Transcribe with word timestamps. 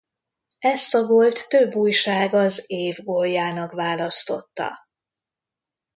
Ezt 0.59 0.95
a 0.95 1.03
gólt 1.03 1.49
több 1.49 1.75
újság 1.75 2.33
az 2.33 2.63
év 2.67 2.97
góljának 3.03 3.71
választotta. 3.71 4.69